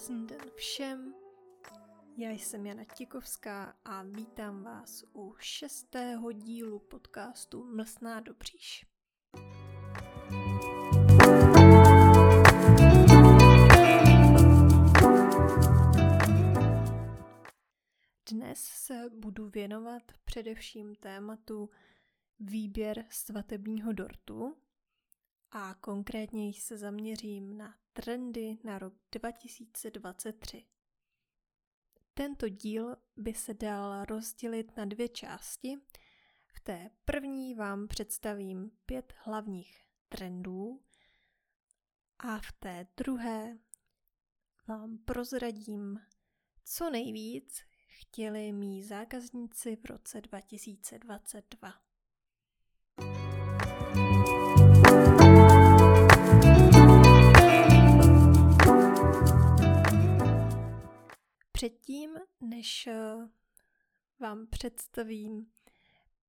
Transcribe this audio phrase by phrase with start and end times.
[0.00, 1.14] Krásný den všem.
[2.16, 8.86] Já jsem Jana Tikovská a vítám vás u šestého dílu podcastu Mlsná do příš.
[18.30, 21.70] Dnes se budu věnovat především tématu
[22.38, 24.56] výběr svatebního dortu
[25.50, 30.66] a konkrétně se zaměřím na trendy na rok 2023.
[32.14, 35.76] Tento díl by se dal rozdělit na dvě části.
[36.46, 40.82] V té první vám představím pět hlavních trendů
[42.18, 43.58] a v té druhé
[44.68, 46.00] vám prozradím,
[46.64, 51.89] co nejvíc chtěli mý zákazníci v roce 2022.
[61.60, 63.28] Předtím, než eh,
[64.18, 65.52] vám představím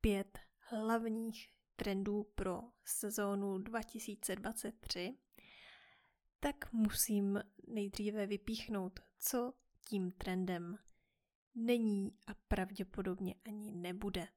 [0.00, 5.18] pět hlavních trendů pro sezónu 2023,
[6.40, 9.52] tak musím nejdříve vypíchnout, co
[9.88, 10.78] tím trendem
[11.54, 14.28] není a pravděpodobně ani nebude.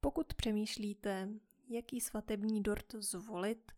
[0.00, 1.28] Pokud přemýšlíte,
[1.68, 3.72] jaký svatební dort zvolit,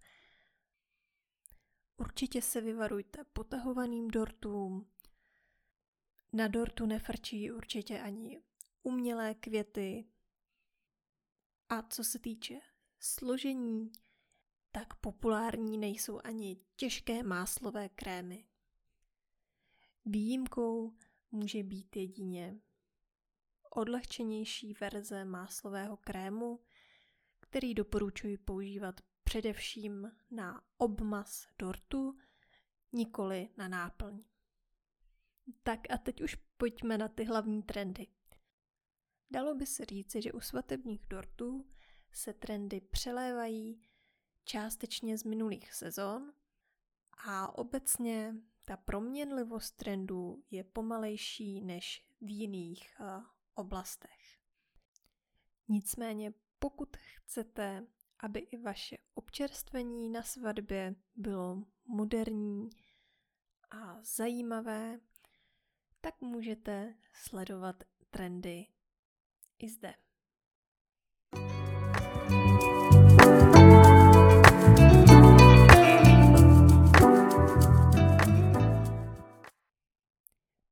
[1.96, 4.90] určitě se vyvarujte potahovaným dortům.
[6.32, 8.42] Na dortu nefrčí určitě ani
[8.82, 10.04] umělé květy.
[11.68, 12.60] A co se týče
[12.98, 13.92] složení,
[14.72, 18.44] tak populární nejsou ani těžké máslové krémy.
[20.04, 20.92] Výjimkou
[21.30, 22.60] může být jedině
[23.70, 26.60] odlehčenější verze máslového krému,
[27.40, 29.00] který doporučuji používat
[29.32, 32.18] především na obmaz dortu,
[32.92, 34.22] nikoli na náplň.
[35.62, 38.06] Tak a teď už pojďme na ty hlavní trendy.
[39.30, 41.70] Dalo by se říci, že u svatebních dortů
[42.10, 43.82] se trendy přelévají
[44.44, 46.32] částečně z minulých sezon
[47.28, 54.38] a obecně ta proměnlivost trendů je pomalejší než v jiných uh, oblastech.
[55.68, 57.86] Nicméně pokud chcete,
[58.22, 62.70] aby i vaše občerstvení na svatbě bylo moderní
[63.70, 65.00] a zajímavé,
[66.00, 68.66] tak můžete sledovat trendy
[69.58, 69.94] i zde.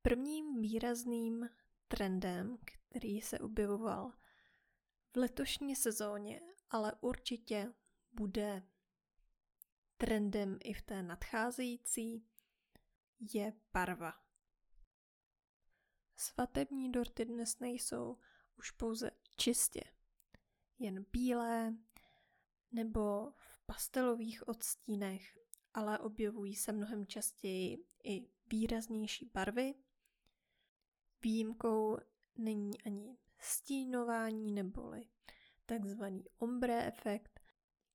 [0.03, 1.49] Prvním výrazným
[1.89, 4.13] trendem, který se objevoval
[5.13, 7.75] v letošní sezóně, ale určitě
[8.13, 8.63] bude
[9.97, 12.27] trendem i v té nadcházející,
[13.35, 14.13] je barva.
[16.17, 18.19] Svatební dorty dnes nejsou
[18.59, 19.81] už pouze čistě
[20.79, 21.75] jen bílé
[22.73, 25.39] nebo v pastelových odstínech,
[25.75, 29.75] ale objevují se mnohem častěji i výraznější barvy
[31.23, 31.99] Výjimkou
[32.37, 35.09] není ani stínování neboli
[35.71, 37.41] takzvaný ombre efekt,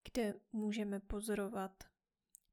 [0.03, 1.83] kde můžeme pozorovat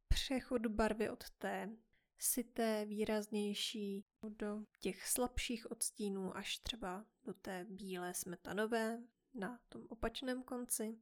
[0.09, 1.71] přechod barvy od té
[2.19, 9.03] sité, výraznější do těch slabších odstínů až třeba do té bílé smetanové
[9.35, 10.99] na tom opačném konci.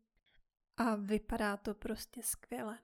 [0.77, 2.79] A vypadá to prostě skvěle.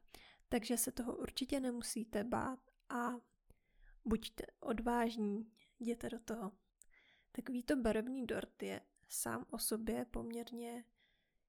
[0.48, 3.10] Takže se toho určitě nemusíte bát a
[4.04, 6.52] buďte odvážní, jděte do toho.
[7.32, 10.84] Takovýto barevný dort je sám o sobě poměrně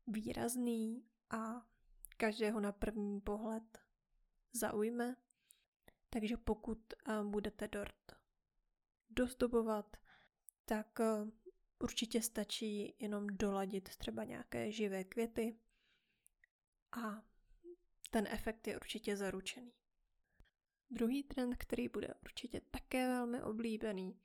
[0.08, 1.68] výrazný a
[2.18, 3.78] každého na první pohled
[4.54, 5.16] zaujme.
[6.10, 8.12] Takže pokud budete dort
[9.10, 9.98] dozdobovat,
[10.66, 11.00] tak
[11.80, 15.60] určitě stačí jenom doladit třeba nějaké živé květy
[16.92, 17.24] a
[18.10, 19.74] ten efekt je určitě zaručený.
[20.90, 24.20] Druhý trend, který bude určitě také velmi oblíbený,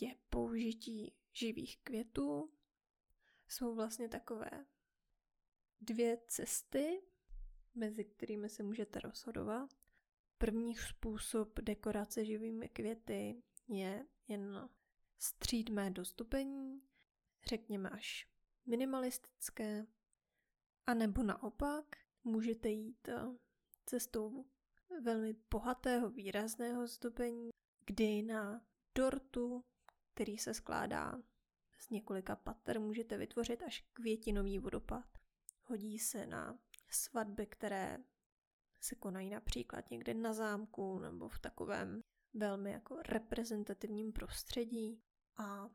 [0.00, 2.52] je použití živých květů.
[3.52, 4.66] Jsou vlastně takové
[5.80, 7.02] dvě cesty,
[7.74, 9.70] mezi kterými se můžete rozhodovat.
[10.38, 14.68] První způsob dekorace živými květy je jen
[15.18, 16.82] střídmé dostupení,
[17.46, 18.28] řekněme až
[18.66, 19.86] minimalistické,
[20.86, 23.22] a nebo naopak můžete jít eh,
[23.86, 24.46] cestou
[25.02, 27.50] velmi bohatého výrazného zdobení,
[27.86, 29.64] kdy na dortu,
[30.14, 31.22] který se skládá
[31.82, 35.18] z několika pater, můžete vytvořit až květinový vodopád.
[35.62, 36.58] Hodí se na
[36.90, 37.98] svatby, které
[38.80, 42.02] se konají například někde na zámku nebo v takovém
[42.34, 45.02] velmi jako reprezentativním prostředí
[45.36, 45.70] a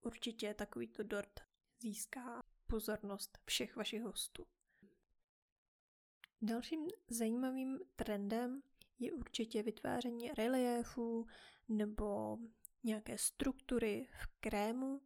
[0.00, 1.40] určitě takovýto dort
[1.78, 4.46] získá pozornost všech vašich hostů.
[6.42, 8.62] Dalším zajímavým trendem
[8.98, 11.26] je určitě vytváření reliéfů
[11.68, 12.38] nebo
[12.84, 15.00] nějaké struktury v krému.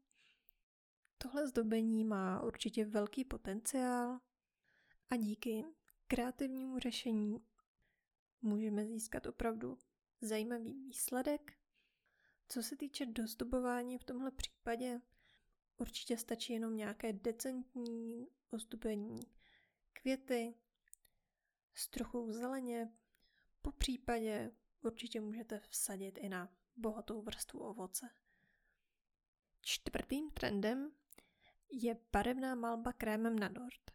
[1.22, 4.20] Tohle zdobení má určitě velký potenciál
[5.10, 5.64] a díky
[6.06, 7.44] kreativnímu řešení
[8.42, 9.78] můžeme získat opravdu
[10.20, 11.52] zajímavý výsledek.
[12.48, 15.00] Co se týče dozdobování v tomhle případě,
[15.76, 19.20] určitě stačí jenom nějaké decentní ozdobení
[19.92, 20.54] květy
[21.74, 22.92] s trochou zeleně.
[23.62, 24.50] Po případě
[24.82, 28.10] určitě můžete vsadit i na bohatou vrstvu ovoce.
[29.60, 30.92] Čtvrtým trendem
[31.72, 33.90] je barevná malba krémem na dort.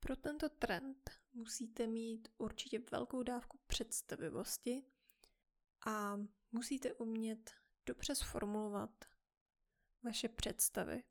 [0.00, 4.84] Pro tento trend musíte mít určitě velkou dávku představivosti
[5.86, 6.16] a
[6.52, 7.50] musíte umět
[7.86, 9.04] dobře sformulovat
[10.02, 11.02] vaše představy,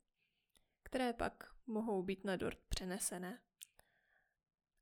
[0.82, 3.42] které pak mohou být na dort přenesené.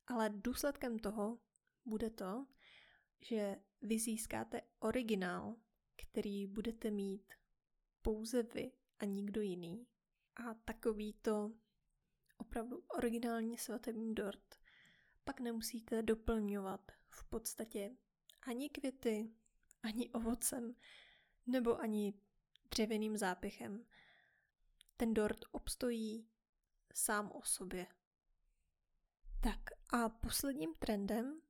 [0.06, 1.38] Ale důsledkem toho
[1.84, 2.46] bude to,
[3.20, 5.56] že vy získáte originál,
[5.96, 7.34] který budete mít
[8.02, 9.86] pouze vy a nikdo jiný.
[10.36, 11.52] A takovýto
[12.36, 14.60] opravdu originální svatební dort
[15.24, 17.96] pak nemusíte doplňovat v podstatě
[18.42, 19.30] ani květy,
[19.82, 20.74] ani ovocem,
[21.46, 22.14] nebo ani
[22.70, 23.86] dřevěným zápichem.
[24.96, 26.28] Ten dort obstojí
[26.94, 27.86] sám o sobě.
[29.42, 29.60] Tak
[29.92, 31.40] a posledním trendem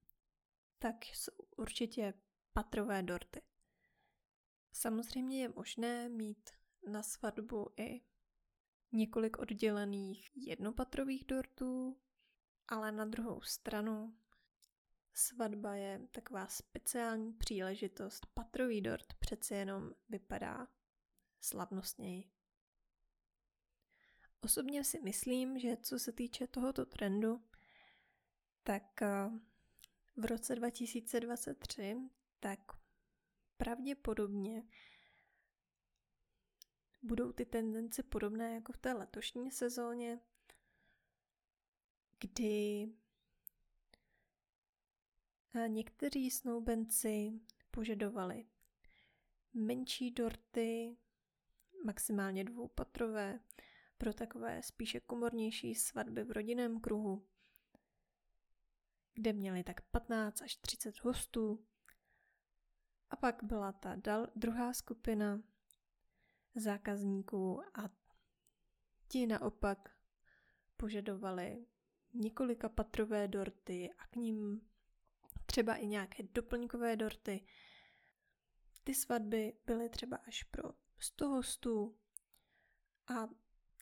[0.79, 2.15] tak jsou určitě
[2.53, 3.43] patrové dorty.
[4.73, 6.51] Samozřejmě je možné mít
[6.91, 8.01] na svatbu i
[8.93, 12.01] několik oddělených jednopatrových dortů,
[12.69, 14.17] ale na druhou stranu
[15.15, 18.27] svatba je taková speciální příležitost.
[18.35, 20.69] Patrový dort přece jenom vypadá
[21.41, 22.31] slavnostněji.
[24.41, 27.45] Osobně si myslím, že co se týče tohoto trendu,
[28.63, 29.31] tak eh,
[30.17, 31.97] v roce 2023,
[32.41, 32.61] tak
[33.57, 34.63] pravděpodobně
[37.07, 40.21] budou ty tendence podobné jako v té letošní sezóně,
[42.21, 42.89] kdy
[45.67, 48.47] někteří snoubenci požadovali
[49.55, 50.97] menší dorty,
[51.85, 53.41] maximálně dvoupatrové,
[53.99, 57.27] pro takové spíše komornější svatby v rodinném kruhu,
[59.15, 61.67] kde měli tak 15 až 30 hostů.
[63.11, 65.43] A pak byla ta dal, druhá skupina
[66.57, 67.91] zákazníků a
[69.09, 69.91] ti naopak
[70.77, 71.67] požadovali
[72.15, 74.61] několika patrové dorty a k ním
[75.47, 77.47] třeba i nějaké doplňkové dorty.
[78.85, 81.99] Ty svatby byly třeba až pro 100 hostů
[83.09, 83.29] a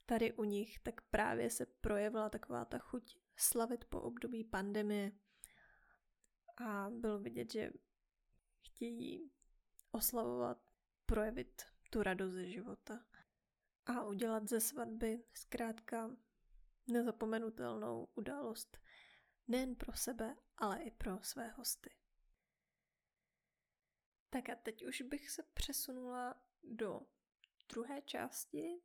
[0.07, 5.13] tady u nich tak právě se projevila taková ta chuť slavit po období pandemie
[6.57, 7.71] a bylo vidět, že
[8.61, 9.31] chtějí
[9.91, 10.59] oslavovat,
[11.07, 11.63] projevit
[11.95, 13.05] tu radost ze života
[13.87, 16.17] a udělat ze svatby zkrátka
[16.87, 18.79] nezapomenutelnou událost
[19.49, 21.91] nejen pro sebe, ale i pro své hosty.
[24.31, 27.01] Tak a teď už bych se přesunula do
[27.69, 28.83] druhé části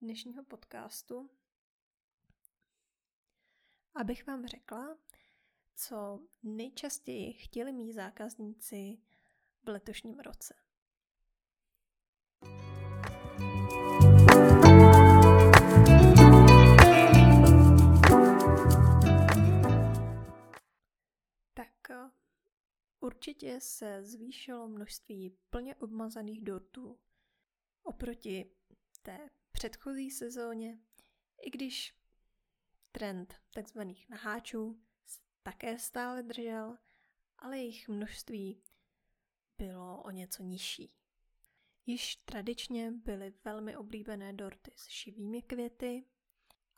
[0.00, 1.30] dnešního podcastu,
[3.94, 4.98] abych vám řekla,
[5.74, 8.98] co nejčastěji chtěli mý zákazníci
[9.62, 10.65] v letošním roce.
[23.00, 26.98] Určitě se zvýšilo množství plně obmazaných dortů
[27.82, 28.50] oproti
[29.02, 30.78] té předchozí sezóně,
[31.42, 31.94] i když
[32.92, 33.80] trend tzv.
[34.08, 34.82] naháčů
[35.42, 36.78] také stále držel,
[37.38, 38.62] ale jejich množství
[39.58, 40.92] bylo o něco nižší.
[41.86, 46.04] Již tradičně byly velmi oblíbené dorty s živými květy,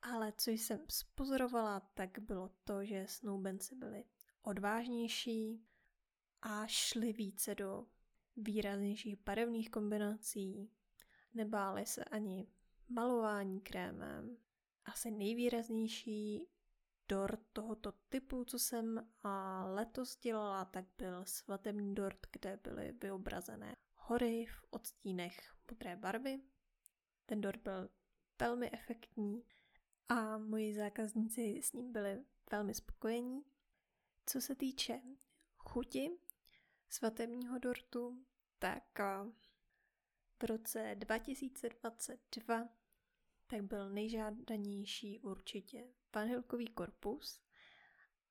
[0.03, 4.05] ale co jsem spozorovala, tak bylo to, že snoubenci byli
[4.43, 5.69] odvážnější,
[6.43, 7.87] a šli více do
[8.37, 10.71] výraznějších barevných kombinací,
[11.35, 12.49] nebáli se ani
[12.89, 14.37] malování krémem.
[14.85, 16.49] Asi nejvýraznější
[17.09, 23.77] dort tohoto typu, co jsem a letos dělala, tak byl svatební dort, kde byly vyobrazené
[23.95, 26.41] hory v odstínech modré barvy.
[27.27, 27.89] Ten dort byl
[28.41, 29.45] velmi efektní
[30.09, 33.45] a moji zákazníci s ním byli velmi spokojení.
[34.31, 35.01] Co se týče
[35.57, 36.19] chuti
[36.89, 38.27] svatebního dortu,
[38.59, 38.99] tak
[40.43, 42.69] v roce 2022
[43.47, 47.41] tak byl nejžádanější určitě vanilkový korpus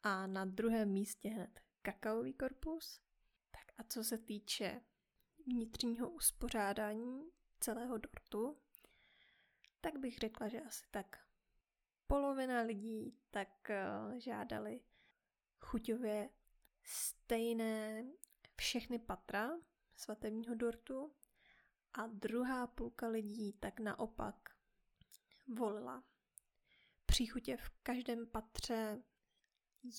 [0.04, 3.02] a na druhém místě hned kakaový korpus.
[3.52, 4.82] Tak a co se týče
[5.48, 8.58] vnitřního uspořádání celého dortu,
[9.82, 11.28] tak bych řekla, že asi tak
[12.08, 14.82] polovina lidí tak eh, žádali
[15.60, 16.30] chuťově
[16.84, 18.06] stejné
[18.56, 19.52] všechny patra
[19.96, 21.16] svatebního dortu
[21.94, 24.36] a druhá půlka lidí tak naopak
[25.48, 26.04] volila
[27.18, 29.04] příchutě v každém patře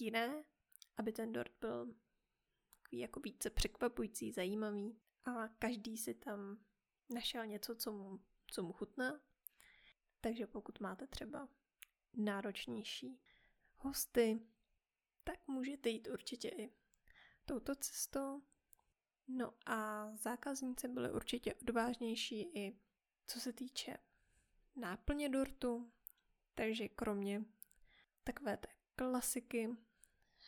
[0.01, 0.45] jiné,
[0.97, 1.95] aby ten dort byl
[2.93, 6.65] jako více překvapující, zajímavý a každý si tam
[7.11, 9.21] našel něco, co mu, co mu chutná.
[10.21, 11.49] Takže pokud máte třeba
[12.15, 13.21] náročnější
[13.77, 14.41] hosty,
[15.29, 16.73] tak můžete jít určitě i
[17.45, 18.43] touto cestou.
[19.29, 22.79] No a zákazníci byli určitě odvážnější i
[23.27, 23.97] co se týče
[24.77, 25.93] náplně dortu,
[26.55, 27.45] takže kromě
[28.25, 29.77] takové té klasiky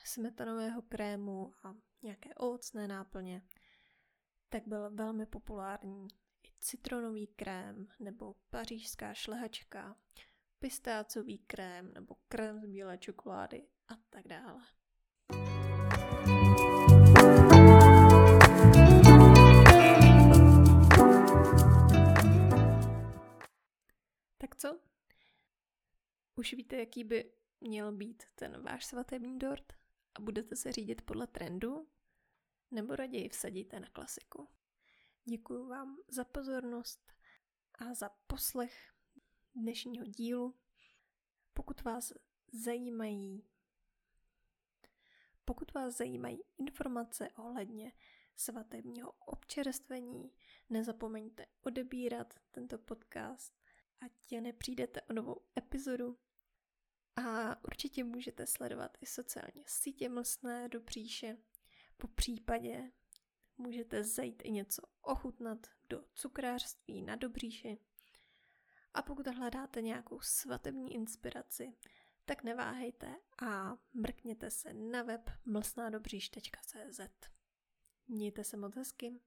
[0.04, 3.42] smetanového krému a nějaké ovocné náplně,
[4.48, 6.08] tak byl velmi populární
[6.42, 9.96] i citronový krém nebo pařížská šlehačka,
[10.60, 14.62] pistácový krém nebo krém z bílé čokolády a tak dále.
[24.38, 24.80] Tak co?
[26.34, 29.72] Už víte, jaký by měl být ten váš svatební dort
[30.14, 31.88] a budete se řídit podle trendu?
[32.70, 34.48] Nebo raději vsadíte na klasiku?
[35.24, 37.12] Děkuji vám za pozornost
[37.74, 38.92] a za poslech
[39.54, 40.58] dnešního dílu.
[41.52, 42.12] Pokud vás
[42.52, 43.44] zajímají
[45.44, 47.92] pokud vás zajímají informace ohledně
[48.36, 50.32] svatebního občerstvení,
[50.68, 53.60] nezapomeňte odebírat tento podcast,
[54.00, 56.18] ať nepřijdete o novou epizodu.
[57.16, 61.36] A určitě můžete sledovat i sociálně sítě mlsné do příše.
[61.96, 62.92] Po případě
[63.58, 67.78] můžete zajít i něco ochutnat do cukrářství na Dobříši.
[68.94, 71.72] A pokud hledáte nějakou svatební inspiraci,
[72.24, 77.00] tak neváhejte a mrkněte se na web mlsnádobříž.cz.
[78.08, 79.20] Mějte se moc hezky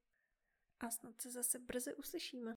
[0.80, 2.54] a snad se zase brzy uslyšíme.